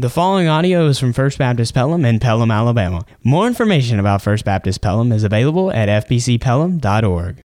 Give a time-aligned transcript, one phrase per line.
[0.00, 3.04] The following audio is from First Baptist Pelham in Pelham, Alabama.
[3.22, 7.42] More information about First Baptist Pelham is available at fbcpelham.org.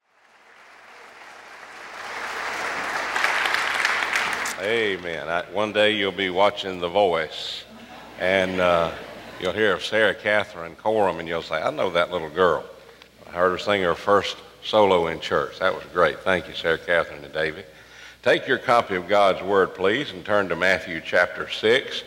[4.63, 5.29] Amen.
[5.29, 7.65] I, one day you'll be watching The Voice,
[8.19, 8.93] and uh,
[9.39, 12.65] you'll hear of Sarah Catherine Coram, and you'll say, I know that little girl.
[13.27, 15.59] I heard her sing her first solo in church.
[15.59, 16.17] That was great.
[16.21, 17.67] Thank you, Sarah Catherine and David.
[18.23, 22.03] Take your copy of God's Word, please, and turn to Matthew chapter 6.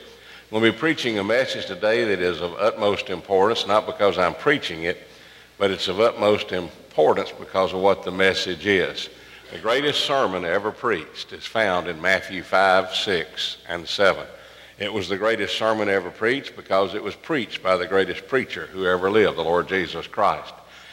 [0.53, 4.83] To be preaching a message today that is of utmost importance, not because I'm preaching
[4.83, 5.09] it,
[5.57, 9.09] but it's of utmost importance because of what the message is.
[9.51, 14.27] The greatest sermon ever preached is found in Matthew 5, 6, and 7.
[14.79, 18.67] It was the greatest sermon ever preached because it was preached by the greatest preacher
[18.67, 20.53] who ever lived, the Lord Jesus Christ.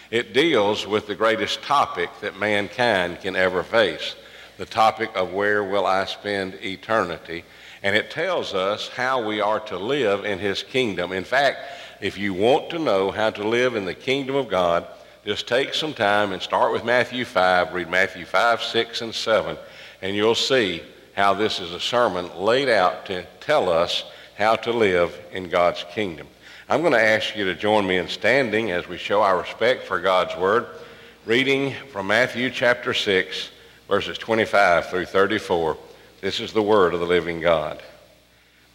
[0.09, 4.15] It deals with the greatest topic that mankind can ever face,
[4.57, 7.43] the topic of where will I spend eternity.
[7.81, 11.11] And it tells us how we are to live in his kingdom.
[11.11, 11.59] In fact,
[12.01, 14.85] if you want to know how to live in the kingdom of God,
[15.25, 19.57] just take some time and start with Matthew 5, read Matthew 5, 6, and 7,
[20.01, 20.81] and you'll see
[21.13, 24.05] how this is a sermon laid out to tell us
[24.37, 26.27] how to live in God's kingdom.
[26.69, 29.83] I'm going to ask you to join me in standing as we show our respect
[29.83, 30.67] for God's Word,
[31.25, 33.49] reading from Matthew chapter 6,
[33.87, 35.77] verses 25 through 34.
[36.21, 37.81] This is the Word of the living God.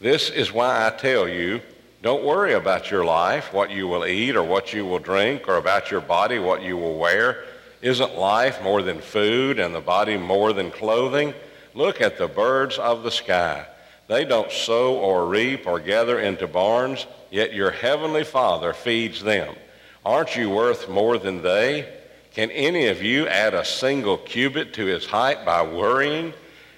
[0.00, 1.61] This is why I tell you,
[2.01, 5.56] don't worry about your life, what you will eat or what you will drink, or
[5.56, 7.45] about your body, what you will wear.
[7.83, 11.34] Isn't life more than food and the body more than clothing?
[11.75, 13.67] Look at the birds of the sky.
[14.06, 19.55] They don't sow or reap or gather into barns, yet your heavenly Father feeds them.
[20.05, 21.92] Aren't you worth more than they?
[22.33, 26.33] Can any of you add a single cubit to his height by worrying?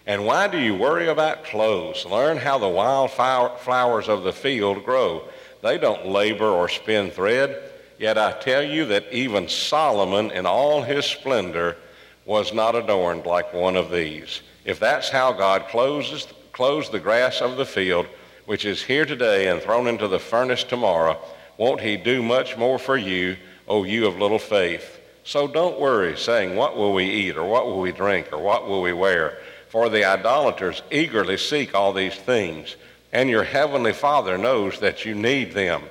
[0.06, 2.06] And why do you worry about clothes?
[2.06, 5.24] Learn how the wild flowers of the field grow.
[5.62, 7.72] They don't labor or spin thread.
[7.98, 11.76] Yet I tell you that even Solomon in all his splendor
[12.24, 14.42] was not adorned like one of these.
[14.64, 18.06] If that's how God clothes the grass of the field,
[18.44, 21.18] which is here today and thrown into the furnace tomorrow,
[21.56, 23.36] won't he do much more for you,
[23.66, 25.00] O you of little faith?
[25.24, 28.68] So don't worry, saying, What will we eat, or what will we drink, or what
[28.68, 29.38] will we wear?
[29.76, 32.76] For the idolaters eagerly seek all these things,
[33.12, 35.82] and your heavenly Father knows that you need them.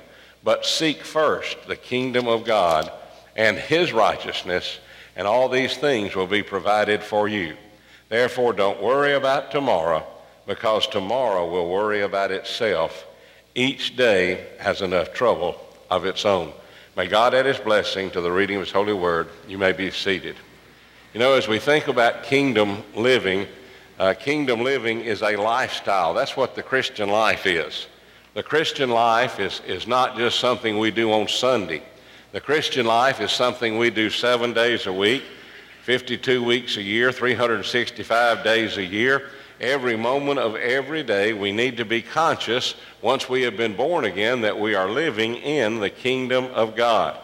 [0.42, 2.90] But seek first the kingdom of God
[3.36, 4.80] and his righteousness,
[5.14, 7.56] and all these things will be provided for you.
[8.08, 10.04] Therefore, don't worry about tomorrow,
[10.48, 13.06] because tomorrow will worry about itself.
[13.54, 16.52] Each day has enough trouble of its own.
[16.96, 19.28] May God add his blessing to the reading of his holy word.
[19.46, 20.34] You may be seated.
[21.14, 23.46] You know, as we think about kingdom living,
[23.98, 26.14] uh, kingdom living is a lifestyle.
[26.14, 27.86] That's what the Christian life is.
[28.34, 31.82] The Christian life is, is not just something we do on Sunday.
[32.32, 35.22] The Christian life is something we do seven days a week,
[35.84, 39.30] 52 weeks a year, 365 days a year.
[39.58, 44.04] Every moment of every day, we need to be conscious, once we have been born
[44.04, 47.18] again, that we are living in the kingdom of God.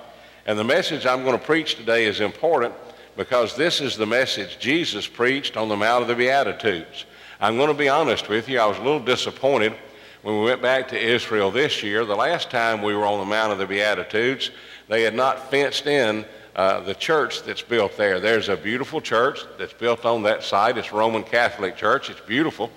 [0.47, 2.73] And the message I'm going to preach today is important
[3.17, 7.05] because this is the message Jesus preached on the Mount of the Beatitudes.
[7.41, 9.75] I'm going to be honest with you, I was a little disappointed
[10.23, 12.05] when we went back to Israel this year.
[12.05, 14.51] The last time we were on the Mount of the Beatitudes,
[14.89, 16.25] they had not fenced in
[16.55, 18.21] uh, the church that's built there.
[18.21, 20.79] There's a beautiful church that's built on that site.
[20.79, 22.11] It's Roman Catholic church.
[22.11, 22.71] It's beautiful.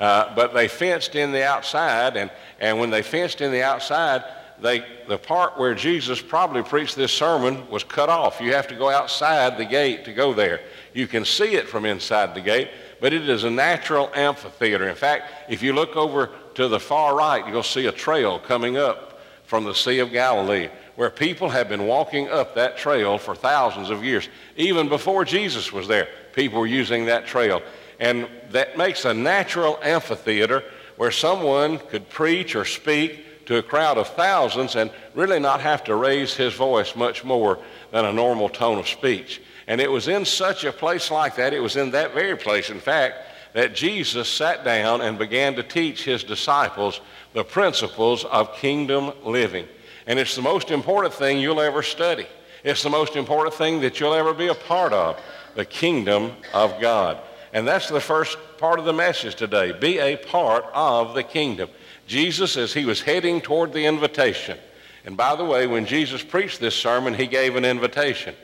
[0.00, 4.24] Uh, but they fenced in the outside, and, and when they fenced in the outside,
[4.62, 8.40] they, the part where Jesus probably preached this sermon was cut off.
[8.40, 10.60] You have to go outside the gate to go there.
[10.94, 14.88] You can see it from inside the gate, but it is a natural amphitheater.
[14.88, 18.76] In fact, if you look over to the far right, you'll see a trail coming
[18.76, 23.34] up from the Sea of Galilee where people have been walking up that trail for
[23.34, 24.28] thousands of years.
[24.56, 27.62] Even before Jesus was there, people were using that trail.
[27.98, 30.62] And that makes a natural amphitheater
[30.96, 35.84] where someone could preach or speak to a crowd of thousands and really not have
[35.84, 37.58] to raise his voice much more
[37.90, 39.40] than a normal tone of speech.
[39.66, 42.70] And it was in such a place like that, it was in that very place,
[42.70, 43.16] in fact,
[43.52, 47.00] that Jesus sat down and began to teach his disciples
[47.32, 49.66] the principles of kingdom living.
[50.06, 52.26] And it's the most important thing you'll ever study.
[52.64, 55.20] It's the most important thing that you'll ever be a part of,
[55.54, 57.18] the kingdom of God.
[57.52, 59.72] And that's the first part of the message today.
[59.72, 61.68] Be a part of the kingdom.
[62.06, 64.58] Jesus, as he was heading toward the invitation,
[65.04, 68.34] and by the way, when Jesus preached this sermon, he gave an invitation.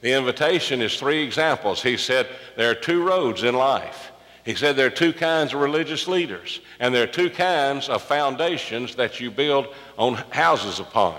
[0.00, 1.82] The invitation is three examples.
[1.82, 4.12] He said, There are two roads in life.
[4.44, 8.02] He said there are two kinds of religious leaders, and there are two kinds of
[8.02, 9.66] foundations that you build
[9.98, 11.18] on houses upon.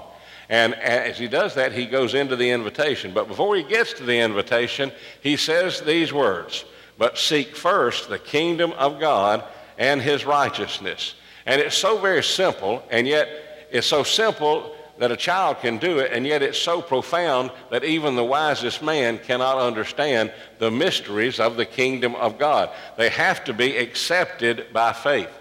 [0.50, 3.14] And as he does that, he goes into the invitation.
[3.14, 4.92] But before he gets to the invitation,
[5.22, 6.66] he says these words
[6.98, 9.44] But seek first the kingdom of God
[9.78, 11.14] and his righteousness.
[11.50, 13.28] And it's so very simple, and yet
[13.72, 17.84] it's so simple that a child can do it, and yet it's so profound that
[17.84, 22.70] even the wisest man cannot understand the mysteries of the kingdom of God.
[22.98, 25.32] They have to be accepted by faith.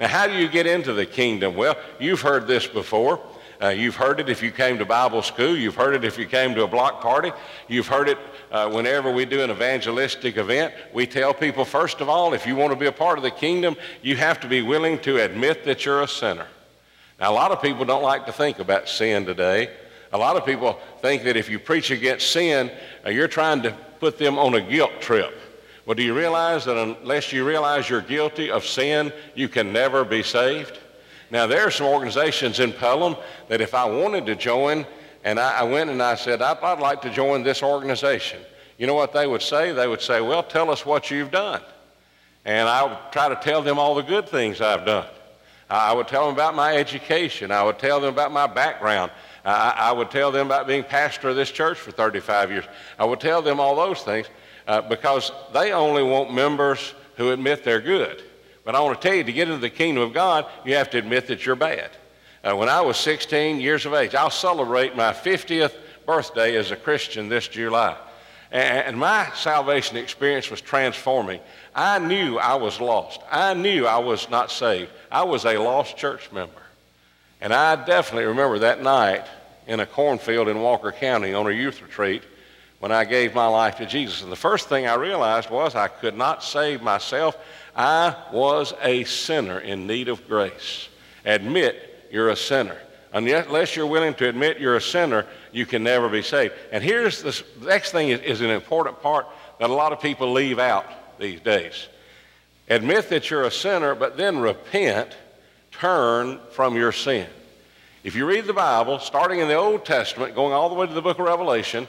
[0.00, 1.54] Now, how do you get into the kingdom?
[1.54, 3.20] Well, you've heard this before.
[3.60, 5.56] Uh, you've heard it if you came to Bible school.
[5.56, 7.32] You've heard it if you came to a block party.
[7.66, 8.18] You've heard it
[8.52, 10.72] uh, whenever we do an evangelistic event.
[10.94, 13.32] We tell people, first of all, if you want to be a part of the
[13.32, 16.46] kingdom, you have to be willing to admit that you're a sinner.
[17.18, 19.70] Now, a lot of people don't like to think about sin today.
[20.12, 22.70] A lot of people think that if you preach against sin,
[23.04, 25.36] uh, you're trying to put them on a guilt trip.
[25.84, 30.04] Well, do you realize that unless you realize you're guilty of sin, you can never
[30.04, 30.78] be saved?
[31.30, 33.16] Now, there are some organizations in Pelham
[33.48, 34.86] that if I wanted to join,
[35.24, 38.40] and I, I went and I said, I'd, I'd like to join this organization,
[38.78, 39.72] you know what they would say?
[39.72, 41.60] They would say, Well, tell us what you've done.
[42.44, 45.06] And I would try to tell them all the good things I've done.
[45.68, 47.50] I would tell them about my education.
[47.50, 49.10] I would tell them about my background.
[49.44, 52.64] I, I would tell them about being pastor of this church for 35 years.
[52.98, 54.28] I would tell them all those things
[54.66, 58.22] uh, because they only want members who admit they're good.
[58.68, 60.90] But I want to tell you, to get into the kingdom of God, you have
[60.90, 61.88] to admit that you're bad.
[62.44, 65.72] Uh, when I was 16 years of age, I'll celebrate my 50th
[66.04, 67.96] birthday as a Christian this July.
[68.50, 71.40] And my salvation experience was transforming.
[71.74, 73.22] I knew I was lost.
[73.32, 74.90] I knew I was not saved.
[75.10, 76.60] I was a lost church member.
[77.40, 79.24] And I definitely remember that night
[79.66, 82.22] in a cornfield in Walker County on a youth retreat
[82.78, 84.22] when I gave my life to Jesus.
[84.22, 87.36] And the first thing I realized was I could not save myself.
[87.74, 90.88] I was a sinner in need of grace.
[91.24, 92.76] Admit you're a sinner.
[93.12, 96.54] Unless you're willing to admit you're a sinner, you can never be saved.
[96.70, 99.26] And here's the next thing is, is an important part
[99.58, 100.84] that a lot of people leave out
[101.18, 101.88] these days.
[102.68, 105.16] Admit that you're a sinner, but then repent,
[105.72, 107.26] turn from your sin.
[108.04, 110.92] If you read the Bible, starting in the Old Testament, going all the way to
[110.92, 111.88] the book of Revelation,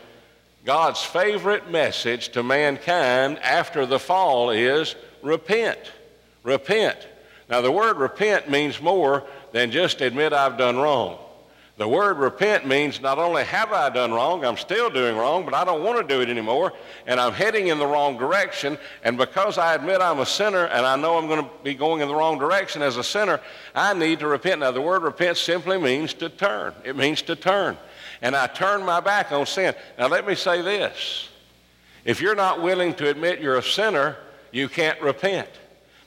[0.66, 5.80] God's favorite message to mankind after the fall is repent.
[6.44, 6.98] Repent.
[7.50, 11.18] Now, the word repent means more than just admit I've done wrong.
[11.80, 15.54] The word repent means not only have I done wrong, I'm still doing wrong, but
[15.54, 16.74] I don't want to do it anymore,
[17.08, 18.78] and I'm heading in the wrong direction.
[19.02, 22.02] And because I admit I'm a sinner and I know I'm going to be going
[22.02, 23.40] in the wrong direction as a sinner,
[23.74, 24.60] I need to repent.
[24.60, 27.78] Now, the word repent simply means to turn, it means to turn.
[28.22, 29.74] And I turn my back on sin.
[29.98, 31.30] Now, let me say this
[32.06, 34.18] if you're not willing to admit you're a sinner,
[34.52, 35.50] you can't repent.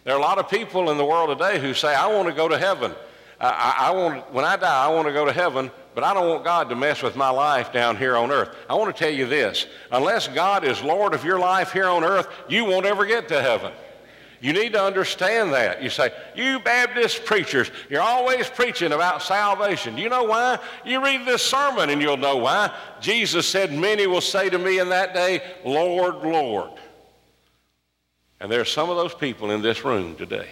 [0.04, 2.34] There are a lot of people in the world today who say, I want to
[2.34, 2.92] go to heaven.
[3.40, 6.28] I, I, want, when I die, I want to go to heaven, but I don't
[6.28, 8.54] want God to mess with my life down here on earth.
[8.70, 12.04] I want to tell you this unless God is Lord of your life here on
[12.04, 13.72] earth, you won't ever get to heaven.
[14.42, 15.82] You need to understand that.
[15.82, 19.96] You say, you Baptist preachers, you're always preaching about salvation.
[19.96, 20.58] Do you know why?
[20.84, 22.74] You read this sermon and you'll know why.
[23.00, 26.72] Jesus said, Many will say to me in that day, Lord, Lord.
[28.40, 30.48] And there are some of those people in this room today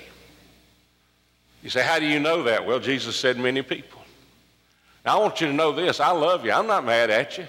[1.62, 2.66] you say, How do you know that?
[2.66, 4.00] Well, Jesus said, Many people.
[5.04, 6.52] Now, I want you to know this I love you.
[6.52, 7.46] I'm not mad at you.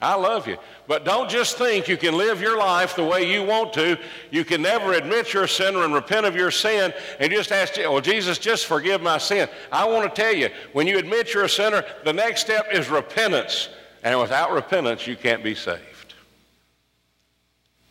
[0.00, 0.56] I love you.
[0.90, 3.96] But don't just think you can live your life the way you want to.
[4.32, 7.76] You can never admit you're a sinner and repent of your sin and just ask,
[7.76, 9.48] well, Jesus, just forgive my sin.
[9.70, 12.88] I want to tell you, when you admit you're a sinner, the next step is
[12.88, 13.68] repentance.
[14.02, 16.14] And without repentance, you can't be saved.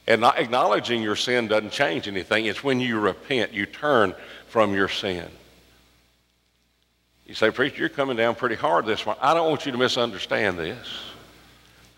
[0.06, 2.48] And not acknowledging your sin doesn't change anything.
[2.48, 4.14] It's when you repent, you turn
[4.48, 5.30] from your sin.
[7.26, 9.24] You say, Preacher, you're coming down pretty hard this morning.
[9.24, 11.09] I don't want you to misunderstand this.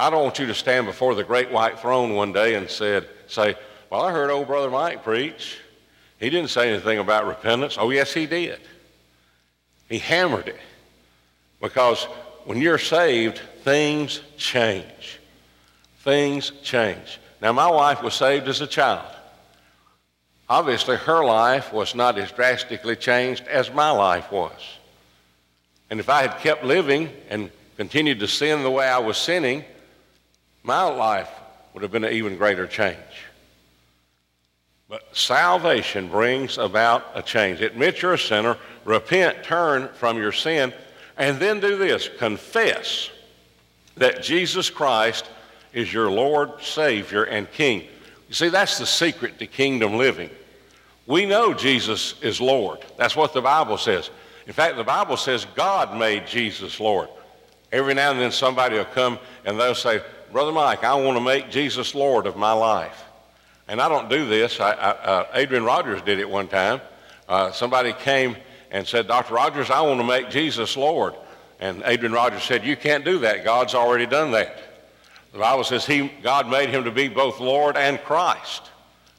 [0.02, 3.08] I don't want you to stand before the great white throne one day and said,
[3.28, 3.54] say,
[3.92, 5.60] Well, I heard old brother Mike preach.
[6.20, 7.78] He didn't say anything about repentance.
[7.80, 8.60] Oh, yes, he did.
[9.90, 10.60] He hammered it.
[11.62, 12.06] Because
[12.46, 15.20] when you're saved, things change.
[16.00, 17.20] Things change.
[17.40, 19.06] Now, my wife was saved as a child.
[20.50, 24.80] Obviously, her life was not as drastically changed as my life was.
[25.92, 29.64] And if I had kept living and continued to sin the way I was sinning,
[30.64, 31.30] my life
[31.74, 32.98] would have been an even greater change.
[34.90, 37.62] But salvation brings about a change.
[37.62, 40.74] Admit you're a sinner, repent, turn from your sin,
[41.18, 43.10] and then do this confess
[43.96, 45.30] that Jesus Christ
[45.74, 47.88] is your Lord, Savior, and King.
[48.28, 50.30] You see, that's the secret to kingdom living.
[51.08, 52.80] We know Jesus is Lord.
[52.98, 54.10] That's what the Bible says.
[54.48, 57.10] In fact, the Bible says God made Jesus Lord.
[57.72, 61.24] Every now and then somebody will come and they'll say, Brother Mike, I want to
[61.24, 63.04] make Jesus Lord of my life.
[63.68, 64.60] And I don't do this.
[64.60, 66.82] I, I, uh, Adrian Rogers did it one time.
[67.28, 68.38] Uh, somebody came
[68.72, 69.34] and said, Dr.
[69.34, 71.16] Rogers, I want to make Jesus Lord.
[71.60, 73.44] And Adrian Rogers said, You can't do that.
[73.44, 74.58] God's already done that.
[75.34, 78.64] The Bible says he, God made him to be both Lord and Christ.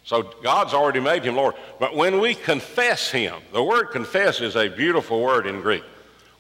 [0.05, 1.55] So God's already made him Lord.
[1.79, 5.85] But when we confess him, the word confess is a beautiful word in Greek.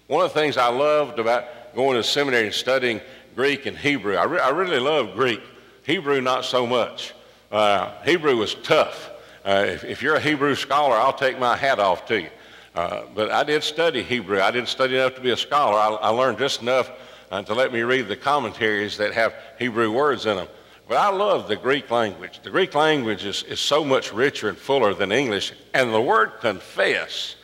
[0.09, 3.01] One of the things I loved about going to seminary and studying
[3.35, 5.41] Greek and Hebrew, I, re- I really love Greek.
[5.85, 7.15] Hebrew, not so much.
[7.51, 9.11] Uh, Hebrew was tough.
[9.45, 12.31] Uh, if, if, you're a Hebrew scholar, I'll take my hat off to you.
[12.75, 14.41] Uh, but I did study Hebrew.
[14.41, 15.77] I didn't study enough to be a scholar.
[15.77, 16.91] I, I learned just enough
[17.31, 20.49] uh, to let me read the commentaries that have Hebrew words in them.
[20.89, 22.41] But I love the Greek language.
[22.43, 25.53] The Greek language is, is so much richer and fuller than English.
[25.75, 27.37] And the word confess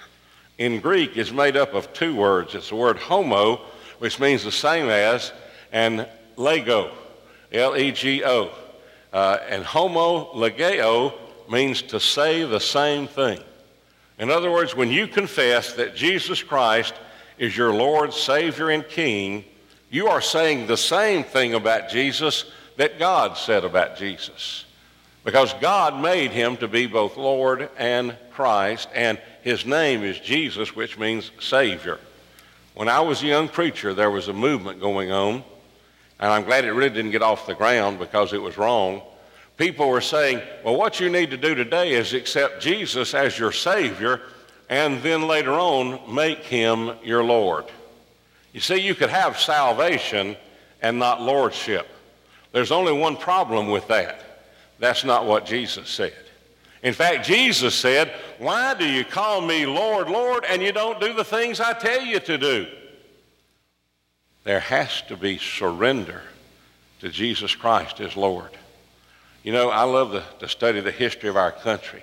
[0.59, 2.55] in Greek is made up of two words.
[2.55, 3.61] It's the word homo,
[3.99, 5.33] which means the same as,
[5.73, 6.07] and
[6.37, 6.91] lego,
[7.53, 8.51] L E G O.
[9.13, 11.13] Uh, and homo legeo
[11.51, 13.41] means to say the same thing.
[14.19, 16.95] In other words, when you confess that Jesus Christ
[17.39, 19.45] is your Lord, Savior, and King,
[19.91, 22.45] you are saying the same thing about Jesus
[22.77, 24.65] that God said about Jesus.
[25.25, 30.75] Because God made him to be both Lord and Christ, and his name is Jesus,
[30.75, 31.99] which means Savior.
[32.75, 35.43] When I was a young preacher, there was a movement going on,
[36.21, 39.03] and I'm glad it really didn't get off the ground because it was wrong
[39.59, 43.53] people were saying, well, what you need to do today is accept Jesus as your
[43.53, 44.23] Savior
[44.71, 47.67] and then later on make him your Lord.
[48.53, 50.37] You see, you could have salvation
[50.81, 51.87] and not lordship.
[52.53, 54.23] There's only one problem with that.
[54.79, 56.15] That's not what Jesus said.
[56.85, 61.13] In fact, Jesus said, Why do you call me Lord, Lord, and you don't do
[61.13, 62.67] the things I tell you to do?
[64.49, 66.23] There has to be surrender
[67.01, 68.49] to Jesus Christ as Lord.
[69.43, 72.03] You know, I love the, to study the history of our country.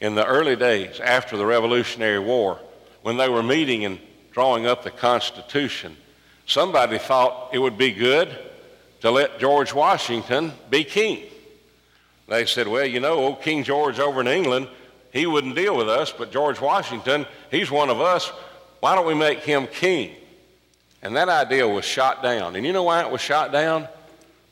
[0.00, 2.58] In the early days after the Revolutionary War,
[3.02, 4.00] when they were meeting and
[4.32, 5.96] drawing up the Constitution,
[6.46, 8.36] somebody thought it would be good
[9.02, 11.22] to let George Washington be king.
[12.26, 14.66] They said, well, you know, old King George over in England,
[15.12, 18.32] he wouldn't deal with us, but George Washington, he's one of us.
[18.80, 20.16] Why don't we make him king?
[21.02, 22.54] And that idea was shot down.
[22.56, 23.88] And you know why it was shot down?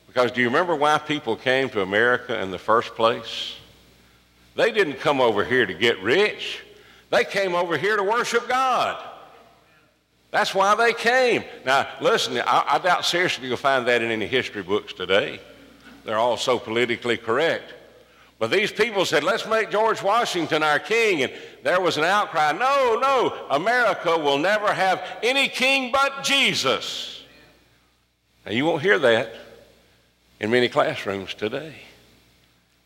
[0.07, 3.55] Because do you remember why people came to America in the first place?
[4.55, 6.61] They didn't come over here to get rich.
[7.09, 9.01] They came over here to worship God.
[10.31, 11.43] That's why they came.
[11.65, 15.39] Now, listen, I, I doubt seriously you'll find that in any history books today.
[16.03, 17.73] They're all so politically correct.
[18.41, 21.21] But these people said, let's make George Washington our king.
[21.21, 21.31] And
[21.61, 27.23] there was an outcry no, no, America will never have any king but Jesus.
[28.43, 29.35] Now, you won't hear that
[30.39, 31.75] in many classrooms today.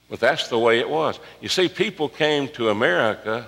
[0.09, 1.21] But that's the way it was.
[1.39, 3.47] You see, people came to America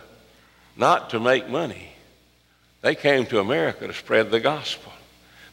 [0.78, 1.90] not to make money.
[2.84, 4.94] They came to America to spread the gospel.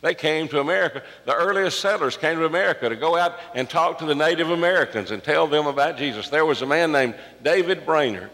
[0.04, 1.02] They came to America.
[1.24, 5.10] The earliest settlers came to America to go out and talk to the Native Americans
[5.10, 6.28] and tell them about Jesus.
[6.28, 8.30] There was a man named David Brainerd.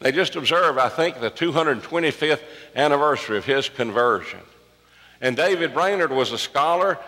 [0.00, 2.40] They just observed, I think, the 225th
[2.74, 4.40] anniversary of his conversion.
[5.20, 6.98] And David Brainerd was a scholar.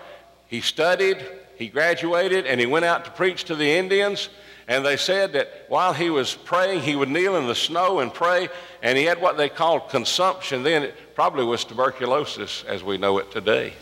[0.48, 1.16] He studied,
[1.56, 4.28] he graduated and he went out to preach to the Indians.
[4.68, 8.12] And they said that while he was praying, he would kneel in the snow and
[8.12, 8.48] pray.
[8.82, 10.82] And he had what they called consumption then.
[10.82, 13.74] It probably was tuberculosis as we know it today.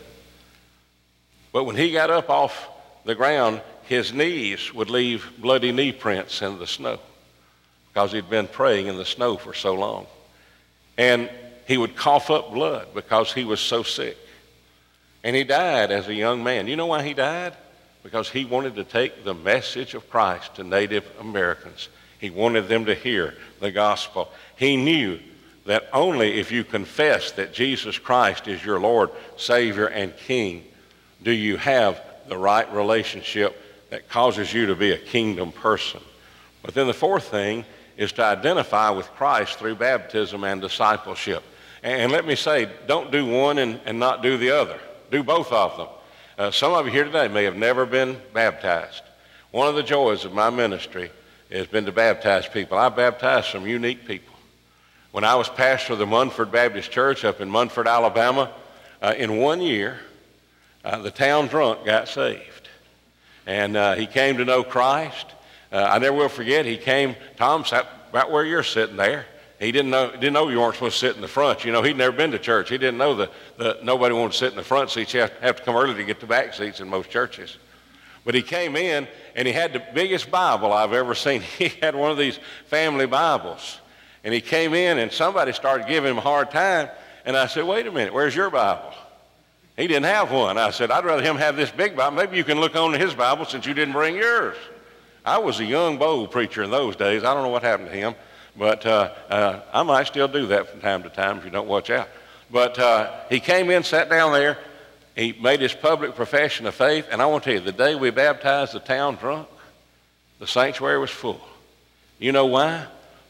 [1.53, 2.69] But when he got up off
[3.05, 6.99] the ground, his knees would leave bloody knee prints in the snow
[7.89, 10.07] because he'd been praying in the snow for so long.
[10.99, 11.31] And
[11.67, 14.19] he would cough up blood because he was so sick.
[15.23, 16.67] And he died as a young man.
[16.67, 17.55] You know why he died?
[18.05, 21.89] Because he wanted to take the message of Christ to Native Americans.
[22.21, 24.31] He wanted them to hear the gospel.
[24.55, 25.19] He knew
[25.65, 30.65] that only if you confess that Jesus Christ is your Lord, Savior, and King
[31.23, 33.59] do you have the right relationship
[33.89, 36.01] that causes you to be a kingdom person.
[36.63, 37.65] But then the fourth thing
[37.97, 41.43] is to identify with Christ through baptism and discipleship.
[41.83, 44.79] And let me say, don't do one and, and not do the other.
[45.11, 45.89] Do both of them.
[46.37, 49.03] Uh, some of you here today may have never been baptized.
[49.53, 51.13] One of the joys of my ministry
[51.53, 52.77] has been to baptize people.
[52.77, 54.35] I baptized some unique people.
[55.13, 58.51] When I was pastor of the Munford Baptist Church up in Munford, Alabama,
[59.01, 60.01] uh, in one year,
[60.85, 62.69] uh, the town drunk got saved.
[63.47, 65.27] And uh, he came to know Christ.
[65.71, 69.27] Uh, I never will forget, he came, Tom sat about where you're sitting there.
[69.61, 71.65] He didn't know, didn't know you weren't supposed to sit in the front.
[71.65, 72.69] You know, he'd never been to church.
[72.69, 73.15] He didn't know
[73.59, 75.15] that nobody wanted to sit in the front seats.
[75.15, 77.57] You have, have to come early to get the back seats in most churches.
[78.25, 79.07] But he came in
[79.37, 81.43] and he had the biggest Bible I've ever seen.
[81.59, 83.81] He had one of these family Bibles.
[84.25, 86.89] And he came in and somebody started giving him a hard time.
[87.25, 88.93] And I said, wait a minute, where's your Bible?
[89.77, 90.57] He didn't have one.
[90.57, 92.17] I said, I'd rather him have this big Bible.
[92.17, 94.57] Maybe you can look on his Bible since you didn't bring yours.
[95.25, 97.25] I was a young, bold preacher in those days.
[97.25, 98.15] I don't know what happened to him.
[98.57, 101.69] But uh, uh, I might still do that from time to time if you don't
[101.69, 102.09] watch out.
[102.51, 104.59] But uh, he came in, sat down there.
[105.17, 107.07] He made his public profession of faith.
[107.11, 109.49] And I want to tell you, the day we baptized the town drunk,
[110.39, 111.41] the sanctuary was full.
[112.19, 112.87] You know why?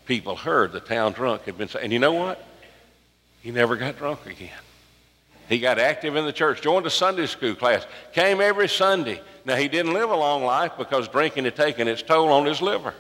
[0.06, 1.68] People heard the town drunk had been.
[1.68, 2.44] Saying and you know what?
[3.40, 4.50] He never got drunk again.
[5.48, 9.20] He got active in the church, joined a Sunday school class, came every Sunday.
[9.44, 12.62] Now, he didn't live a long life because drinking had taken its toll on his
[12.62, 12.94] liver.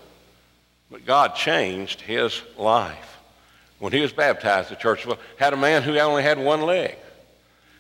[0.90, 3.18] But God changed his life.
[3.78, 5.06] When he was baptized, the church
[5.38, 6.96] had a man who only had one leg.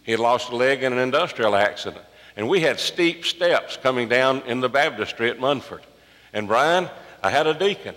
[0.02, 2.04] He had lost a leg in an industrial accident.
[2.36, 5.82] And we had steep steps coming down in the baptistry at Munford.
[6.32, 6.90] And Brian,
[7.22, 7.94] I had a deacon.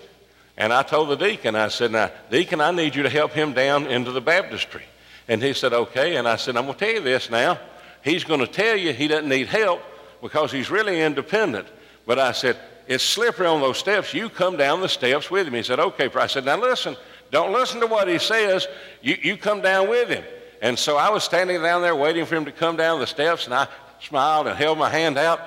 [0.57, 3.53] And I told the deacon, I said, now, deacon, I need you to help him
[3.53, 4.83] down into the baptistry.
[5.27, 6.15] And he said, okay.
[6.15, 7.59] And I said, I'm going to tell you this now.
[8.03, 9.81] He's going to tell you he doesn't need help
[10.21, 11.67] because he's really independent.
[12.05, 14.13] But I said, it's slippery on those steps.
[14.13, 15.53] You come down the steps with him.
[15.53, 16.09] He said, okay.
[16.15, 16.95] I said, now listen,
[17.31, 18.67] don't listen to what he says.
[19.01, 20.23] You, you come down with him.
[20.61, 23.45] And so I was standing down there waiting for him to come down the steps,
[23.45, 23.67] and I
[24.01, 25.41] smiled and held my hand out.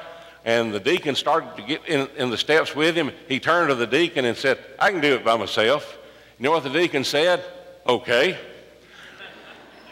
[0.45, 3.11] And the deacon started to get in, in the steps with him.
[3.29, 5.99] He turned to the deacon and said, I can do it by myself.
[6.39, 7.45] You know what the deacon said?
[7.87, 8.39] Okay.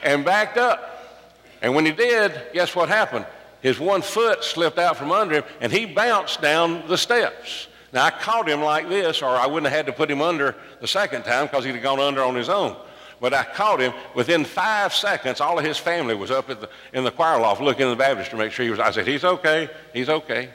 [0.03, 0.85] And backed up.
[1.61, 3.27] And when he did, guess what happened?
[3.61, 7.67] His one foot slipped out from under him, and he bounced down the steps.
[7.93, 10.55] Now, I caught him like this, or I wouldn't have had to put him under
[10.81, 12.77] the second time because he'd have gone under on his own.
[13.21, 13.93] But I caught him.
[14.15, 17.83] Within five seconds, all of his family was up the, in the choir loft looking
[17.83, 18.79] in the Baptist to make sure he was.
[18.79, 19.71] I said, he's okay.
[19.93, 20.51] He's okay.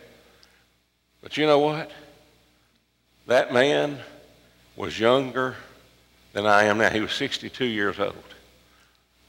[1.22, 1.92] But you know what?
[3.28, 4.00] That man
[4.76, 5.56] was younger
[6.34, 6.90] than I am now.
[6.90, 8.16] He was 62 years old.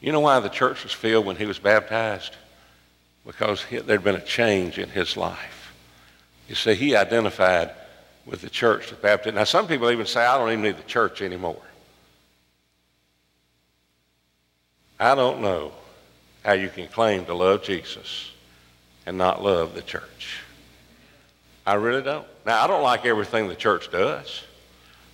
[0.00, 2.36] You know why the church was filled when he was baptized?
[3.26, 5.72] Because there'd been a change in his life.
[6.48, 7.70] You see, he identified
[8.26, 9.34] with the church, the Baptist.
[9.34, 11.62] Now, some people even say, I don't even need the church anymore.
[14.98, 15.72] I don't know
[16.44, 18.30] how you can claim to love Jesus
[19.06, 20.40] and not love the church.
[21.66, 22.26] I really don't.
[22.44, 24.44] Now, I don't like everything the church does.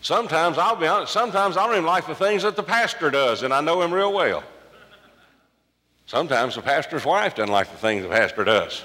[0.03, 3.43] Sometimes, I'll be honest, sometimes I don't even like the things that the pastor does,
[3.43, 4.43] and I know him real well.
[6.11, 8.83] Sometimes the pastor's wife doesn't like the things the pastor does,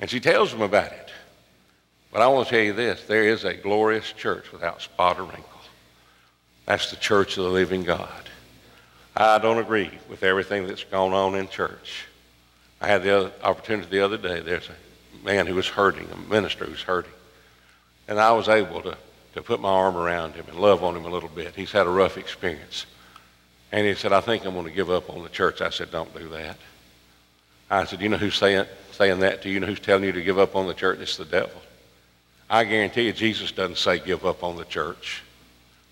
[0.00, 1.10] and she tells him about it.
[2.12, 5.24] But I want to tell you this there is a glorious church without spot or
[5.24, 5.60] wrinkle.
[6.64, 8.28] That's the church of the living God.
[9.16, 12.04] I don't agree with everything that's gone on in church.
[12.80, 14.38] I had the other opportunity the other day.
[14.38, 17.10] There's a man who was hurting, a minister who's hurting.
[18.06, 18.96] And I was able to,
[19.34, 21.56] to put my arm around him and love on him a little bit.
[21.56, 22.86] He's had a rough experience.
[23.70, 25.60] And he said, I think I'm going to give up on the church.
[25.60, 26.56] I said, don't do that.
[27.70, 29.54] I said, you know who's saying, saying that to you?
[29.54, 31.00] You know who's telling you to give up on the church?
[31.00, 31.60] It's the devil.
[32.48, 35.22] I guarantee you, Jesus doesn't say give up on the church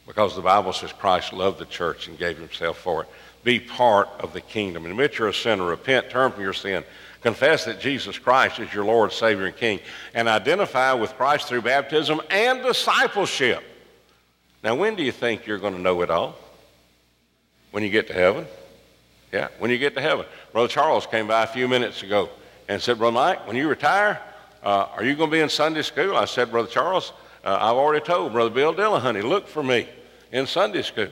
[0.07, 3.09] because the Bible says Christ loved the church and gave himself for it.
[3.45, 4.87] Be part of the kingdom.
[4.87, 5.67] Admit you're a sinner.
[5.67, 6.83] Repent, turn from your sin.
[7.21, 9.81] Confess that Jesus Christ is your Lord, Savior, and King.
[10.15, 13.63] And identify with Christ through baptism and discipleship.
[14.65, 16.37] Now, when do you think you're going to know it all?
[17.71, 18.47] When you get to heaven?
[19.33, 20.25] Yeah, when you get to heaven.
[20.53, 22.31] Brother Charles came by a few minutes ago
[22.69, 24.21] and said, Brother Mike, when you retire,
[24.63, 26.17] uh, are you going to be in Sunday school?
[26.17, 27.13] I said, Brother Charles,
[27.45, 29.89] uh, I've already told Brother Bill Dillahunty, look for me
[30.33, 31.09] in Sunday school.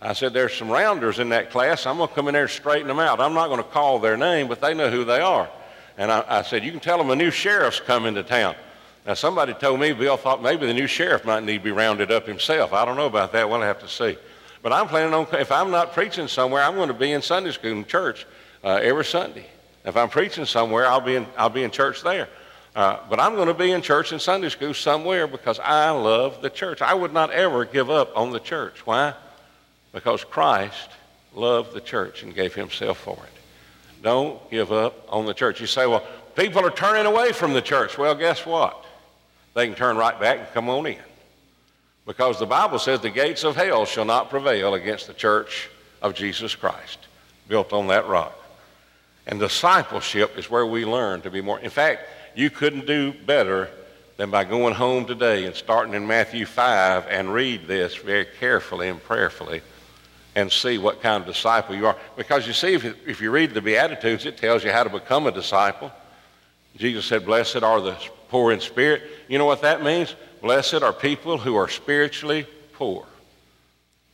[0.00, 1.86] I said, there's some rounders in that class.
[1.86, 3.20] I'm going to come in there and straighten them out.
[3.20, 5.48] I'm not going to call their name, but they know who they are.
[5.96, 8.54] And I, I said, you can tell them a new sheriff's coming to town.
[9.06, 12.12] Now, somebody told me Bill thought maybe the new sheriff might need to be rounded
[12.12, 12.72] up himself.
[12.72, 13.48] I don't know about that.
[13.48, 14.18] We'll have to see.
[14.62, 17.52] But I'm planning on, if I'm not preaching somewhere, I'm going to be in Sunday
[17.52, 18.26] school in church
[18.64, 19.46] uh, every Sunday.
[19.84, 22.28] If I'm preaching somewhere, I'll be in, I'll be in church there.
[22.74, 26.42] Uh, but I'm going to be in church and Sunday school somewhere because I love
[26.42, 26.82] the church.
[26.82, 28.86] I would not ever give up on the church.
[28.86, 29.14] Why?
[29.92, 30.88] Because Christ
[31.34, 34.02] loved the church and gave himself for it.
[34.02, 35.60] Don't give up on the church.
[35.60, 36.04] You say, well,
[36.36, 37.98] people are turning away from the church.
[37.98, 38.84] Well, guess what?
[39.54, 40.98] They can turn right back and come on in.
[42.08, 45.68] Because the Bible says the gates of hell shall not prevail against the church
[46.00, 47.00] of Jesus Christ,
[47.48, 48.32] built on that rock.
[49.26, 51.60] And discipleship is where we learn to be more.
[51.60, 53.68] In fact, you couldn't do better
[54.16, 58.88] than by going home today and starting in Matthew 5 and read this very carefully
[58.88, 59.60] and prayerfully
[60.34, 61.96] and see what kind of disciple you are.
[62.16, 65.30] Because you see, if, you read the Beatitudes, it tells you how to become a
[65.30, 65.92] disciple.
[66.74, 67.98] Jesus said, Blessed are the
[68.30, 69.02] poor in spirit.
[69.28, 70.14] You know what that means?
[70.40, 73.06] Blessed are people who are spiritually poor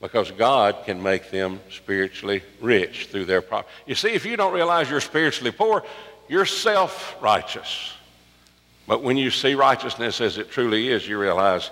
[0.01, 3.69] because God can make them spiritually rich through their poverty.
[3.87, 5.85] You see, if you don't realize you're spiritually poor,
[6.29, 7.93] you're self righteous.
[8.87, 11.71] But when you see righteousness as it truly is, you realize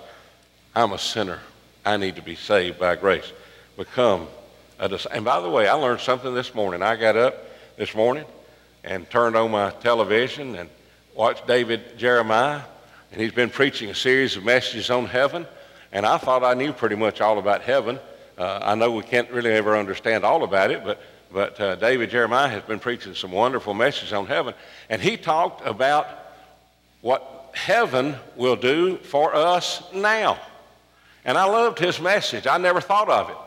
[0.75, 1.39] I'm a sinner.
[1.85, 3.31] I need to be saved by grace.
[3.77, 4.27] Become
[4.79, 5.15] a disciple.
[5.17, 6.81] And by the way, I learned something this morning.
[6.81, 7.35] I got up
[7.77, 8.25] this morning
[8.83, 10.69] and turned on my television and
[11.13, 12.61] watched David Jeremiah,
[13.13, 15.45] and he's been preaching a series of messages on heaven.
[15.91, 17.99] And I thought I knew pretty much all about heaven.
[18.39, 20.99] Uh, I know we can't really ever understand all about it, but,
[21.31, 24.55] but uh, David Jeremiah has been preaching some wonderful messages on heaven.
[24.89, 26.07] And he talked about
[27.01, 30.39] what heaven will do for us now.
[31.23, 32.47] And I loved his message.
[32.47, 33.37] I never thought of it.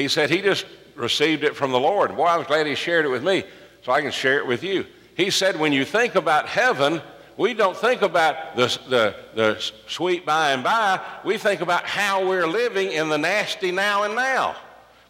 [0.00, 2.14] He said he just received it from the Lord.
[2.14, 3.42] Boy, I was glad he shared it with me
[3.82, 4.86] so I can share it with you.
[5.16, 7.02] He said, when you think about heaven,
[7.38, 11.00] we don't think about the, the, the sweet by and by.
[11.24, 14.56] We think about how we're living in the nasty now and now.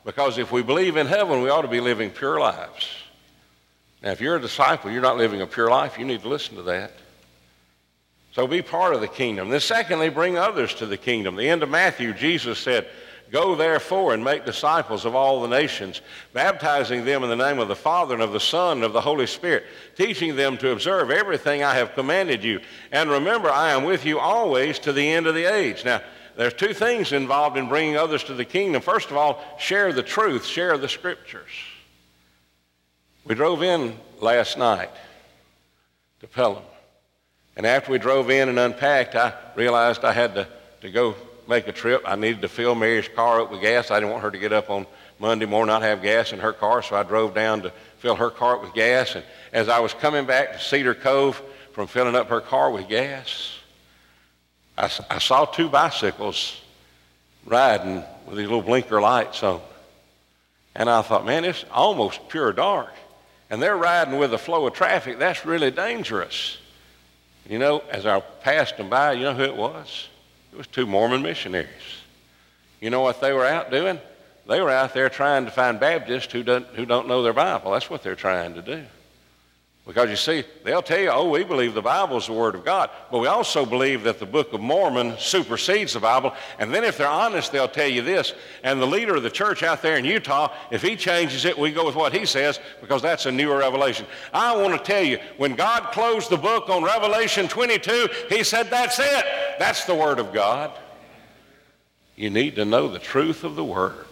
[0.04, 2.86] Because if we believe in heaven, we ought to be living pure lives.
[4.02, 6.56] Now, if you're a disciple, you're not living a pure life, you need to listen
[6.56, 6.92] to that.
[8.32, 9.48] So be part of the kingdom.
[9.48, 11.34] Then, secondly, bring others to the kingdom.
[11.34, 12.86] The end of Matthew, Jesus said,
[13.30, 16.00] Go therefore and make disciples of all the nations,
[16.32, 19.00] baptizing them in the name of the Father and of the Son and of the
[19.00, 19.64] Holy Spirit,
[19.96, 22.60] teaching them to observe everything I have commanded you.
[22.90, 25.84] And remember, I am with you always to the end of the age.
[25.84, 26.00] Now,
[26.36, 28.80] there's two things involved in bringing others to the kingdom.
[28.80, 31.50] First of all, share the truth, share the scriptures.
[33.24, 34.90] We drove in last night
[36.20, 36.62] to Pelham.
[37.56, 40.48] And after we drove in and unpacked, I realized I had to,
[40.80, 41.14] to go
[41.48, 42.02] make a trip.
[42.04, 43.90] I needed to fill Mary's car up with gas.
[43.90, 44.86] I didn't want her to get up on
[45.18, 48.30] Monday morning not have gas in her car, so I drove down to fill her
[48.30, 49.14] car up with gas.
[49.14, 52.88] And as I was coming back to Cedar Cove from filling up her car with
[52.88, 53.58] gas,
[54.76, 56.60] I, I saw two bicycles
[57.44, 59.60] riding with these little blinker lights on.
[60.74, 62.92] And I thought, man, it's almost pure dark.
[63.50, 65.18] And they're riding with the flow of traffic.
[65.18, 66.58] That's really dangerous.
[67.48, 70.08] You know, as I passed them by, you know who it was?
[70.52, 71.68] It was two Mormon missionaries.
[72.80, 73.98] You know what they were out doing?
[74.46, 77.72] They were out there trying to find Baptists who don't, who don't know their Bible.
[77.72, 78.84] That's what they're trying to do.
[79.88, 82.62] Because you see, they'll tell you, oh, we believe the Bible is the Word of
[82.62, 86.34] God, but we also believe that the Book of Mormon supersedes the Bible.
[86.58, 88.34] And then if they're honest, they'll tell you this.
[88.62, 91.72] And the leader of the church out there in Utah, if he changes it, we
[91.72, 94.04] go with what he says because that's a newer revelation.
[94.34, 98.68] I want to tell you, when God closed the book on Revelation 22, he said,
[98.68, 99.24] that's it.
[99.58, 100.70] That's the Word of God.
[102.14, 104.04] You need to know the truth of the Word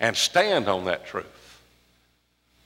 [0.00, 1.41] and stand on that truth.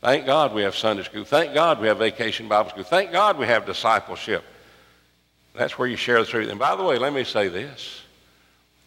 [0.06, 1.24] Thank God we have Sunday school.
[1.24, 2.84] Thank God we have vacation Bible school.
[2.84, 4.44] Thank God we have discipleship.
[5.52, 6.48] That's where you share the truth.
[6.48, 8.02] And by the way, let me say this.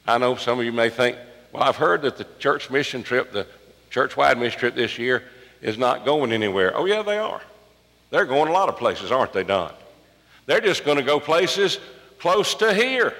[0.07, 1.17] I know some of you may think,
[1.51, 3.45] well, I've heard that the church mission trip, the
[3.89, 5.25] church-wide mission trip this year
[5.61, 6.71] is not going anywhere.
[6.73, 7.41] Oh, yeah, they are.
[8.11, 9.73] They're going a lot of places, aren't they, Don?
[10.45, 11.79] They're just going to go places
[12.19, 13.13] close to here.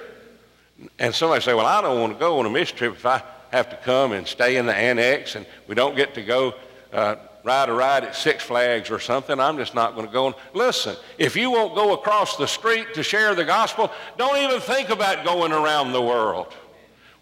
[1.00, 3.22] And somebody say, well, I don't want to go on a mission trip if I
[3.52, 6.54] have to come and stay in the annex and we don't get to go
[6.94, 9.40] uh, ride a ride at Six Flags or something.
[9.40, 10.36] I'm just not going to go.
[10.54, 14.90] Listen, if you won't go across the street to share the gospel, don't even think
[14.90, 16.54] about going around the world.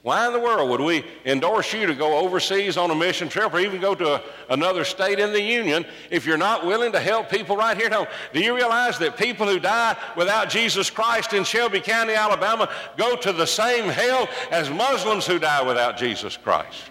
[0.08, 3.54] Why in the world would we endorse you to go overseas on a mission trip
[3.54, 7.00] or even go to a, another state in the Union if you're not willing to
[7.00, 8.08] help people right here at home?
[8.32, 13.18] Do you realize that people who die without Jesus Christ in Shelby County, Alabama, go
[13.18, 16.90] to the same hell as Muslims who die without Jesus Christ?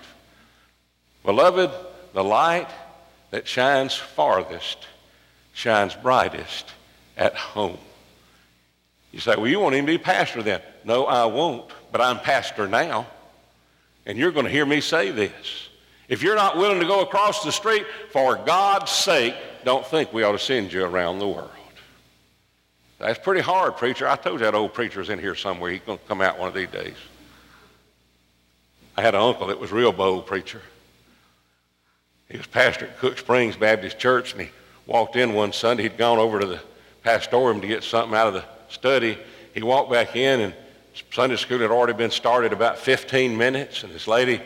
[1.25, 1.71] Beloved,
[2.13, 2.69] the light
[3.37, 4.79] that shines farthest
[5.53, 6.73] shines brightest
[7.19, 7.77] at home.
[9.13, 10.63] You say, well, you won't even be pastor then.
[10.87, 13.07] No, I won't, but I'm pastor now.
[14.07, 15.69] And you're going to hear me say this.
[16.09, 19.35] If you're not willing to go across the street, for God's sake,
[19.67, 21.51] don't think we ought to send you around the world.
[22.99, 24.09] That's pretty hard, preacher.
[24.09, 25.73] I told you that old preacher's in here somewhere.
[25.73, 26.97] He's going to come out one of these days.
[28.97, 30.63] I had an uncle that was real bold preacher.
[32.29, 34.51] He was pastor at Cook Springs Baptist Church, and he
[34.87, 35.85] walked in one Sunday.
[35.85, 36.61] He'd gone over to the
[37.03, 39.19] pastorium to get something out of the study.
[39.55, 40.55] He walked back in, and
[41.13, 44.41] Sunday school had already been started about 15 minutes, and this lady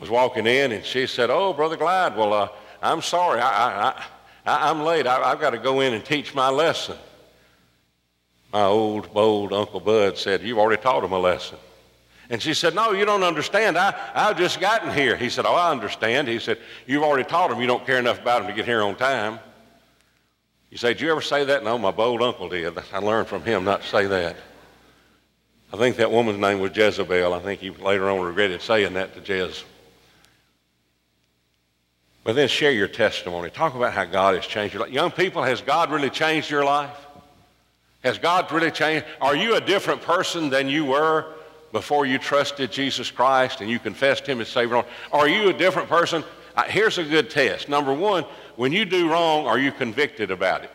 [0.00, 2.48] was walking in, and she said, "Oh, Brother Glide, well, uh,
[2.82, 4.04] I'm sorry, I, I,
[4.46, 5.06] I, I'm late.
[5.06, 6.96] I, I've got to go in and teach my lesson."
[8.52, 11.58] my old, bold Uncle Bud said, You've already taught him a lesson.
[12.32, 13.76] And she said, No, you don't understand.
[13.76, 15.16] I, I've just gotten here.
[15.16, 16.28] He said, Oh, I understand.
[16.28, 17.60] He said, You've already taught him.
[17.60, 19.38] You don't care enough about him to get here on time.
[20.70, 21.62] You say, Did you ever say that?
[21.62, 22.72] No, my bold uncle did.
[22.90, 24.36] I learned from him not to say that.
[25.74, 27.34] I think that woman's name was Jezebel.
[27.34, 29.62] I think he later on regretted saying that to Jez.
[32.24, 33.50] But then share your testimony.
[33.50, 34.92] Talk about how God has changed your life.
[34.92, 36.96] Young people, has God really changed your life?
[38.02, 39.04] Has God really changed?
[39.20, 41.26] Are you a different person than you were
[41.72, 44.84] before you trusted Jesus Christ and you confessed Him as Savior?
[45.10, 46.22] Are you a different person?
[46.54, 47.68] Uh, here's a good test.
[47.68, 48.24] Number one,
[48.56, 50.70] when you do wrong, are you convicted about it?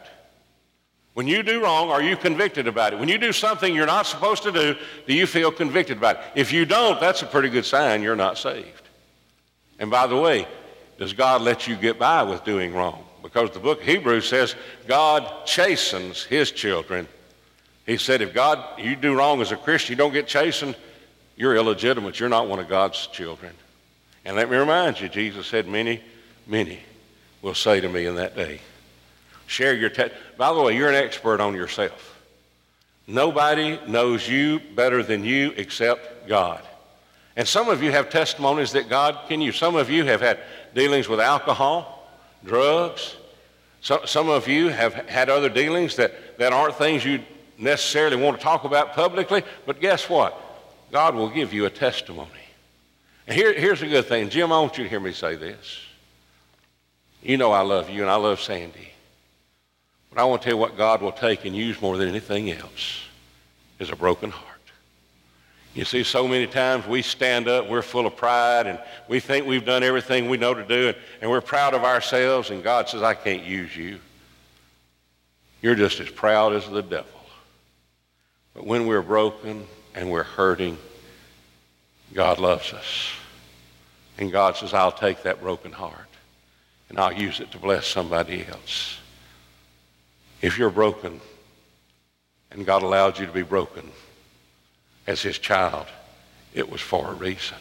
[1.13, 2.99] When you do wrong, are you convicted about it?
[2.99, 4.75] When you do something you're not supposed to do,
[5.07, 6.21] do you feel convicted about it?
[6.35, 8.83] If you don't, that's a pretty good sign you're not saved.
[9.79, 10.47] And by the way,
[10.97, 13.03] does God let you get by with doing wrong?
[13.23, 14.55] Because the book of Hebrews says
[14.87, 17.07] God chastens his children.
[17.87, 20.75] He said, if God, you do wrong as a Christian, you don't get chastened,
[21.37, 22.19] you're illegitimate.
[22.19, 23.53] You're not one of God's children.
[24.25, 26.01] And let me remind you, Jesus said, many,
[26.45, 26.79] many
[27.41, 28.59] will say to me in that day,
[29.47, 30.13] Share your test.
[30.37, 32.21] By the way, you're an expert on yourself.
[33.07, 36.61] Nobody knows you better than you except God.
[37.37, 39.55] And some of you have testimonies that God can use.
[39.55, 40.39] Some of you have had
[40.75, 42.09] dealings with alcohol,
[42.43, 43.15] drugs.
[43.79, 47.21] So, some of you have had other dealings that, that aren't things you
[47.57, 49.43] necessarily want to talk about publicly.
[49.65, 50.39] But guess what?
[50.91, 52.29] God will give you a testimony.
[53.27, 54.29] And here, here's a good thing.
[54.29, 55.79] Jim, I want you to hear me say this.
[57.21, 58.91] You know I love you and I love Sandy.
[60.09, 62.51] But I want to tell you what God will take and use more than anything
[62.51, 63.01] else
[63.79, 64.45] is a broken heart.
[65.73, 69.45] You see, so many times we stand up, we're full of pride, and we think
[69.45, 72.89] we've done everything we know to do, and, and we're proud of ourselves, and God
[72.89, 73.99] says, I can't use you.
[75.61, 77.16] You're just as proud as the devil.
[78.57, 80.79] But when we're broken and we're hurting,
[82.11, 83.11] God loves us.
[84.17, 86.09] And God says, I'll take that broken heart
[86.89, 88.97] and I'll use it to bless somebody else.
[90.41, 91.21] If you're broken
[92.49, 93.91] and God allowed you to be broken
[95.05, 95.85] as his child,
[96.55, 97.57] it was for a reason.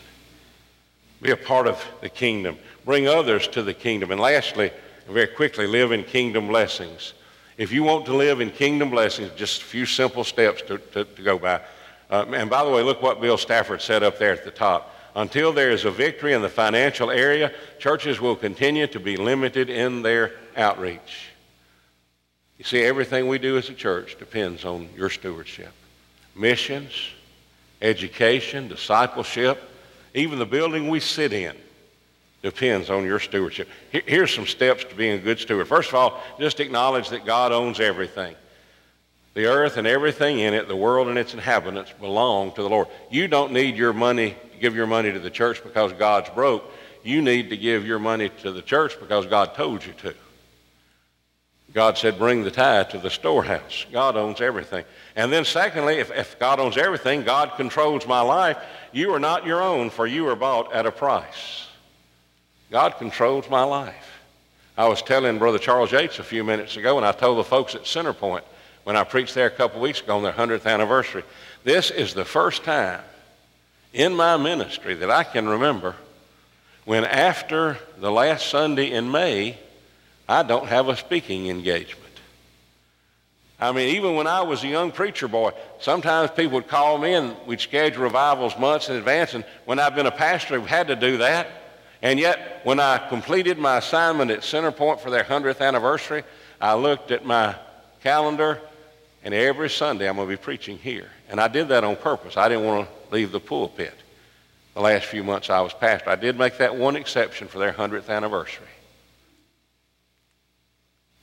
[1.20, 2.56] Be a part of the kingdom.
[2.86, 4.12] Bring others to the kingdom.
[4.12, 4.70] And lastly,
[5.10, 7.12] very quickly, live in kingdom blessings.
[7.56, 11.04] If you want to live in kingdom blessings, just a few simple steps to, to,
[11.04, 11.62] to go by.
[12.10, 14.92] Uh, and by the way, look what Bill Stafford said up there at the top.
[15.14, 19.70] Until there is a victory in the financial area, churches will continue to be limited
[19.70, 21.30] in their outreach.
[22.58, 25.72] You see, everything we do as a church depends on your stewardship.
[26.34, 26.92] Missions,
[27.80, 29.62] education, discipleship,
[30.12, 31.56] even the building we sit in
[32.42, 33.68] depends on your stewardship.
[33.90, 35.68] Here's some steps to being a good steward.
[35.68, 38.34] First of all, just acknowledge that God owns everything.
[39.34, 42.88] The earth and everything in it, the world and its inhabitants belong to the Lord.
[43.10, 46.64] You don't need your money, give your money to the church because God's broke.
[47.02, 50.14] You need to give your money to the church because God told you to.
[51.72, 53.84] God said, bring the tithe to the storehouse.
[53.92, 54.86] God owns everything.
[55.14, 58.56] And then secondly, if, if God owns everything, God controls my life.
[58.92, 61.65] You are not your own, for you are bought at a price.
[62.76, 64.20] God controls my life.
[64.76, 67.74] I was telling Brother Charles Yates a few minutes ago, and I told the folks
[67.74, 68.42] at Centerpoint
[68.84, 71.24] when I preached there a couple weeks ago on their 100th anniversary,
[71.64, 73.00] this is the first time
[73.94, 75.96] in my ministry that I can remember
[76.84, 79.56] when after the last Sunday in May,
[80.28, 82.12] I don't have a speaking engagement.
[83.58, 87.14] I mean, even when I was a young preacher boy, sometimes people would call me
[87.14, 89.32] and we'd schedule revivals months in advance.
[89.32, 91.48] And when I've been a pastor, I've had to do that.
[92.06, 96.22] And yet, when I completed my assignment at Centerpoint for their 100th anniversary,
[96.60, 97.56] I looked at my
[98.00, 98.60] calendar,
[99.24, 101.10] and every Sunday I'm going to be preaching here.
[101.28, 102.36] And I did that on purpose.
[102.36, 103.92] I didn't want to leave the pulpit
[104.74, 106.08] the last few months I was pastor.
[106.08, 108.68] I did make that one exception for their 100th anniversary.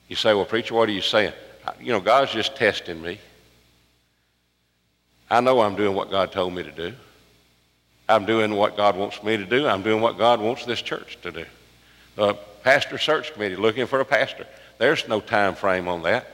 [0.09, 1.31] You say, well, preacher, what are you saying?
[1.79, 3.19] You know, God's just testing me.
[5.29, 6.93] I know I'm doing what God told me to do.
[8.13, 9.67] I'm doing what God wants me to do.
[9.67, 11.45] I'm doing what God wants this church to do.
[12.15, 14.45] The pastor search committee looking for a pastor.
[14.77, 16.27] There's no time frame on that.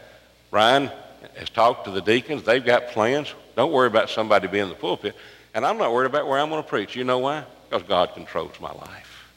[0.52, 0.92] Ryan
[1.38, 2.44] has talked to the deacons.
[2.44, 3.34] They've got plans.
[3.56, 5.16] Don't worry about somebody being in the pulpit.
[5.54, 6.96] And I'm not worried about where I'm going to preach.
[6.96, 7.44] You know why?
[7.70, 9.32] Because God controls my life.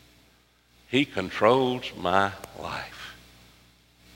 [0.89, 3.17] He controls my life.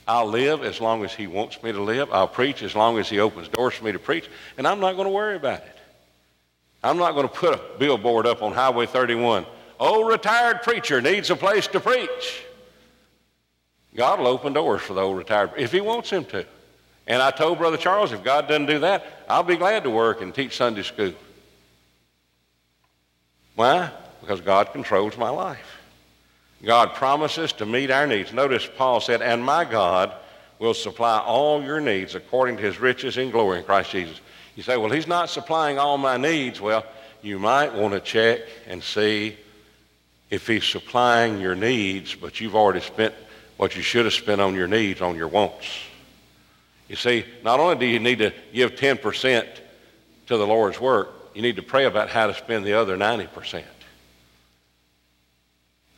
[0.07, 2.11] I'll live as long as He wants me to live.
[2.11, 4.29] I'll preach as long as He opens doors for me to preach.
[4.57, 5.76] And I'm not going to worry about it.
[6.83, 9.45] I'm not going to put a billboard up on Highway 31.
[9.79, 12.43] Old retired preacher needs a place to preach.
[13.95, 16.45] God will open doors for the old retired if He wants Him to.
[17.07, 20.21] And I told Brother Charles, if God doesn't do that, I'll be glad to work
[20.21, 21.13] and teach Sunday school.
[23.55, 23.89] Why?
[24.21, 25.79] Because God controls my life.
[26.63, 28.33] God promises to meet our needs.
[28.33, 30.13] Notice Paul said, And my God
[30.59, 34.19] will supply all your needs according to his riches in glory in Christ Jesus.
[34.57, 36.59] You say, Well, he's not supplying all my needs.
[36.59, 36.83] Well,
[37.21, 39.37] you might want to check and see
[40.29, 43.13] if he's supplying your needs, but you've already spent
[43.57, 45.67] what you should have spent on your needs on your wants.
[46.87, 49.47] You see, not only do you need to give 10%
[50.27, 53.63] to the Lord's work, you need to pray about how to spend the other 90%.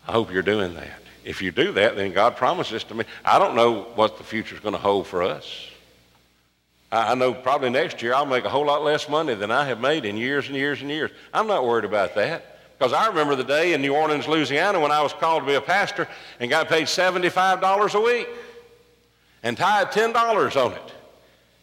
[0.08, 1.02] I hope you're doing that.
[1.24, 3.06] If you do that, then God promises to me.
[3.24, 5.69] I don't know what the future's going to hold for us.
[6.92, 9.80] I know probably next year I'll make a whole lot less money than I have
[9.80, 11.12] made in years and years and years.
[11.34, 12.58] I'm not worried about that.
[12.78, 15.56] Because I remember the day in New Orleans, Louisiana, when I was called to be
[15.56, 16.08] a pastor
[16.40, 18.28] and got paid $75 a week
[19.44, 20.94] and tied $10 on it.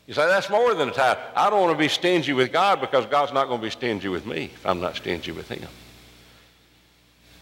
[0.06, 1.18] You say, that's more than a tithe.
[1.34, 4.08] I don't want to be stingy with God because God's not going to be stingy
[4.08, 5.66] with me if I'm not stingy with him.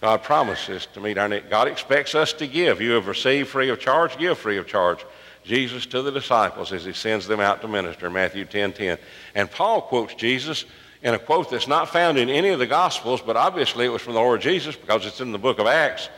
[0.01, 1.51] God promises to meet our need.
[1.51, 2.81] God expects us to give.
[2.81, 5.05] You have received free of charge, give free of charge.
[5.45, 8.99] Jesus to the disciples as he sends them out to minister, Matthew 10, 10.
[9.35, 10.65] And Paul quotes Jesus
[11.03, 14.01] in a quote that's not found in any of the Gospels, but obviously it was
[14.01, 16.09] from the Lord Jesus because it's in the book of Acts.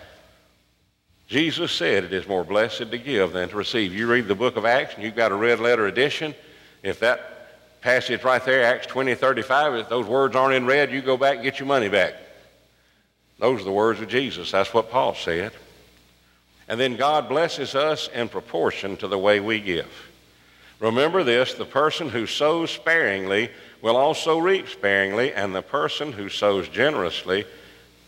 [1.26, 3.92] Jesus said it is more blessed to give than to receive.
[3.92, 6.32] You read the book of Acts and you've got a red letter edition.
[6.84, 11.02] If that passage right there, Acts 20, 35, if those words aren't in red, you
[11.02, 12.14] go back and get your money back.
[13.40, 14.52] Those are the words of Jesus.
[14.52, 15.52] That's what Paul said.
[16.68, 19.90] And then God blesses us in proportion to the way we give.
[20.80, 23.50] Remember this the person who sows sparingly
[23.82, 27.44] will also reap sparingly, and the person who sows generously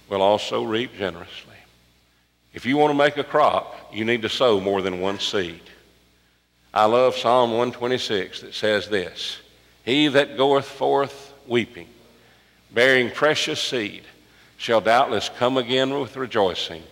[0.09, 1.55] will also reap generously.
[2.53, 5.61] If you want to make a crop, you need to sow more than one seed.
[6.73, 9.39] I love Psalm 126 that says this
[9.85, 11.89] He that goeth forth weeping,
[12.73, 14.03] bearing precious seed,
[14.57, 16.83] shall doubtless come again with rejoicing,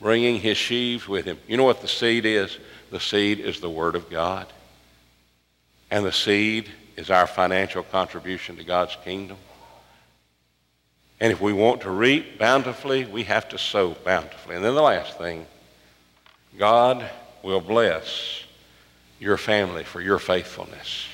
[0.00, 1.38] bringing his sheaves with him.
[1.46, 2.58] You know what the seed is?
[2.90, 4.46] The seed is the Word of God.
[5.90, 9.36] And the seed is our financial contribution to God's kingdom.
[11.20, 14.56] And if we want to reap bountifully, we have to sow bountifully.
[14.56, 15.46] And then the last thing
[16.58, 17.08] God
[17.42, 18.44] will bless
[19.18, 21.06] your family for your faithfulness.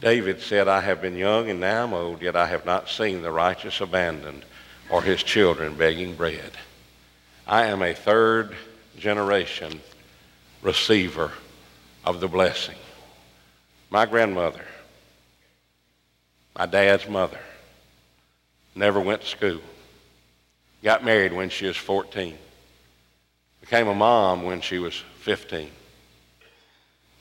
[0.00, 3.22] David said, I have been young and now I'm old, yet I have not seen
[3.22, 4.44] the righteous abandoned
[4.90, 6.52] or his children begging bread.
[7.50, 8.54] I am a third
[8.96, 9.80] generation
[10.62, 11.32] receiver
[12.04, 12.76] of the blessing.
[13.90, 14.64] My grandmother,
[16.56, 17.40] my dad's mother,
[18.76, 19.60] never went to school.
[20.84, 22.38] Got married when she was 14.
[23.62, 25.72] Became a mom when she was 15.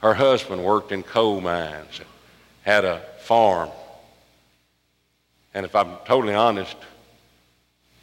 [0.03, 2.01] Her husband worked in coal mines,
[2.61, 3.71] had a farm.
[5.55, 6.77] And if I'm totally honest,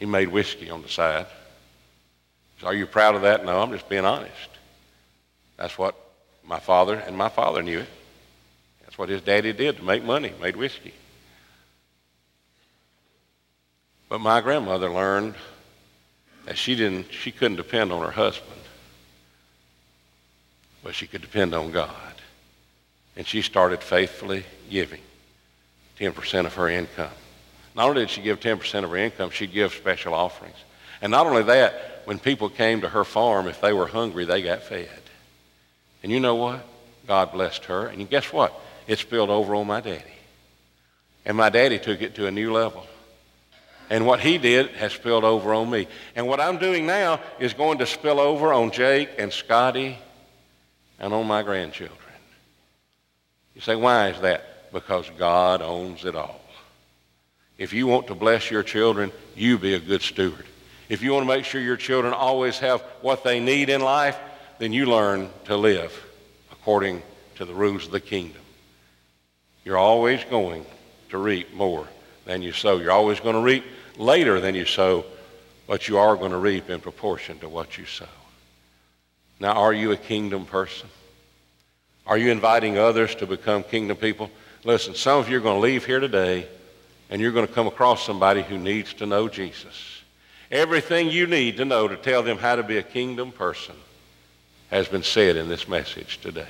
[0.01, 1.27] he made whiskey on the side.
[2.67, 3.45] Are you proud of that?
[3.45, 4.51] No, I'm just being honest.
[5.57, 5.95] That's what
[6.45, 7.89] my father and my father knew it.
[8.83, 10.93] That's what his daddy did to make money, made whiskey.
[14.09, 15.37] But my grandmother learned
[16.47, 18.51] that she didn't she couldn't depend on her husband.
[20.83, 21.93] But she could depend on God.
[23.17, 25.01] And she started faithfully giving
[26.01, 27.11] 10% of her income.
[27.77, 30.57] Not only did she give 10% of her income, she'd give special offerings.
[31.01, 34.41] And not only that, when people came to her farm, if they were hungry, they
[34.41, 34.89] got fed.
[36.03, 36.65] And you know what?
[37.07, 37.89] God blessed her.
[37.89, 38.59] And guess what?
[38.87, 40.05] It spilled over on my daddy.
[41.25, 42.87] And my daddy took it to a new level.
[43.91, 45.89] And what he did has spilled over on me.
[46.15, 49.99] And what I'm doing now is going to spill over on Jake and Scotty
[51.01, 51.99] and on my grandchildren.
[53.57, 54.73] You say, why is that?
[54.73, 56.41] Because God owns it all.
[57.59, 60.47] If you want to bless your children, you be a good steward.
[60.89, 64.19] If you want to make sure your children always have what they need in life,
[64.59, 65.93] then you learn to live
[66.53, 67.03] according
[67.37, 68.43] to the rules of the kingdom.
[69.65, 70.65] You're always going
[71.11, 71.89] to reap more
[72.25, 72.79] than you sow.
[72.79, 73.65] You're always going to reap
[73.97, 75.05] later than you sow,
[75.67, 78.07] but you are going to reap in proportion to what you sow.
[79.41, 80.89] Now, are you a kingdom person?
[82.07, 84.31] Are you inviting others to become kingdom people?
[84.65, 86.47] Listen, some of you are going to leave here today
[87.11, 89.96] and you're going to come across somebody who needs to know Jesus.
[90.51, 93.75] Everything you need to know to tell them how to be a kingdom person
[94.71, 96.47] has been said in this message today.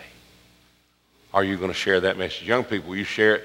[1.32, 2.46] Are you going to share that message?
[2.46, 3.44] Young people, you share it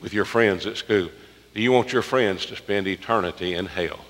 [0.00, 1.08] with your friends at school?
[1.54, 4.00] Do you want your friends to spend eternity in hell?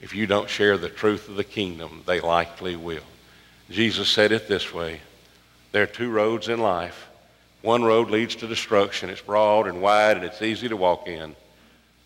[0.00, 3.02] If you don't share the truth of the kingdom, they likely will.
[3.70, 5.00] Jesus said it this way
[5.72, 7.08] There are two roads in life.
[7.62, 9.10] One road leads to destruction.
[9.10, 11.36] It's broad and wide and it's easy to walk in.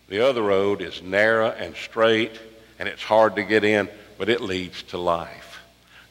[0.09, 2.37] The other road is narrow and straight
[2.79, 5.59] and it's hard to get in, but it leads to life.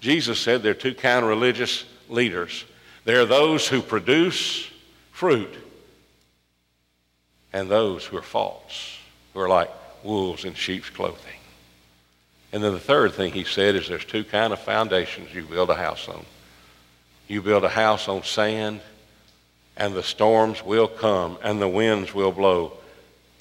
[0.01, 2.65] Jesus said there are two kind of religious leaders.
[3.05, 4.69] There are those who produce
[5.13, 5.55] fruit
[7.53, 8.99] and those who are false,
[9.33, 9.71] who are like
[10.03, 11.19] wolves in sheep's clothing.
[12.53, 15.71] And then the third thing he said is there's two kind of foundations you build
[15.71, 16.25] a house on.
[17.27, 18.81] You build a house on sand,
[19.77, 22.75] and the storms will come, and the winds will blow,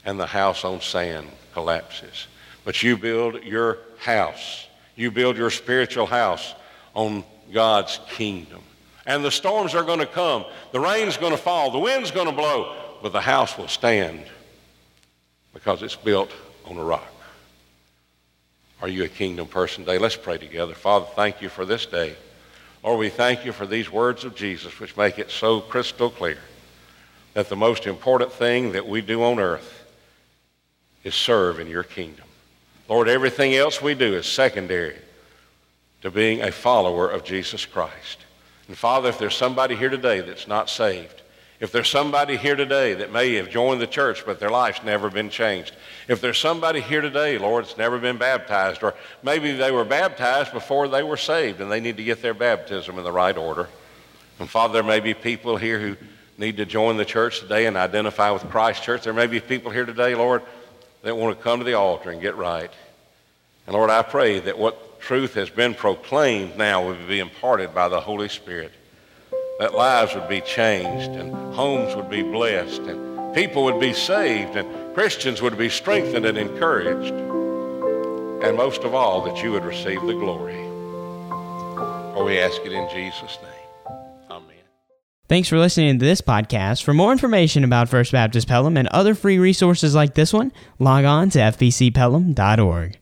[0.05, 2.27] and the house on sand collapses.
[2.63, 6.53] But you build your house, you build your spiritual house
[6.93, 8.61] on God's kingdom.
[9.05, 12.27] And the storms are going to come, the rain's going to fall, the wind's going
[12.27, 14.23] to blow, but the house will stand
[15.53, 16.31] because it's built
[16.65, 17.11] on a rock.
[18.81, 19.97] Are you a kingdom person today?
[19.97, 20.73] Let's pray together.
[20.73, 22.15] Father, thank you for this day.
[22.83, 26.39] Lord, we thank you for these words of Jesus, which make it so crystal clear
[27.33, 29.85] that the most important thing that we do on earth
[31.03, 32.25] is serve in your kingdom.
[32.93, 34.95] Lord, everything else we do is secondary
[36.03, 38.19] to being a follower of Jesus Christ.
[38.67, 41.23] And Father, if there's somebody here today that's not saved,
[41.59, 45.09] if there's somebody here today that may have joined the church, but their life's never
[45.09, 45.75] been changed.
[46.07, 50.53] If there's somebody here today, Lord, that's never been baptized, or maybe they were baptized
[50.53, 53.69] before they were saved and they need to get their baptism in the right order.
[54.37, 55.97] And Father, there may be people here who
[56.37, 59.01] need to join the church today and identify with Christ Church.
[59.01, 60.43] There may be people here today, Lord,
[61.01, 62.69] that want to come to the altar and get right.
[63.65, 67.87] And Lord, I pray that what truth has been proclaimed now will be imparted by
[67.87, 68.71] the Holy Spirit
[69.59, 74.55] that lives would be changed and homes would be blessed and people would be saved
[74.55, 77.13] and Christians would be strengthened and encouraged.
[78.43, 80.61] And most of all, that you would receive the glory.
[82.13, 83.95] For we ask it in Jesus' name.
[84.29, 84.57] Amen.
[85.29, 86.83] Thanks for listening to this podcast.
[86.83, 91.05] For more information about First Baptist Pelham and other free resources like this one, log
[91.05, 92.99] on to fbcpelham.org.